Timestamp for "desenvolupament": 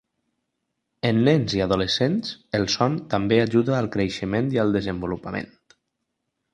4.81-5.57